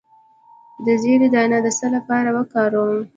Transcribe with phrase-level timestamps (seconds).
[0.85, 3.01] د زیرې دانه د څه لپاره وکاروم؟